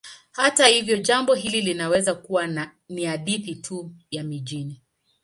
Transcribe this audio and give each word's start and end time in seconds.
Hata 0.31 0.67
hivyo, 0.67 0.97
jambo 0.97 1.33
hili 1.33 1.61
linaweza 1.61 2.13
kuwa 2.15 2.69
ni 2.89 3.05
hadithi 3.05 3.55
tu 3.55 3.91
ya 4.11 4.23
mijini. 4.23 4.81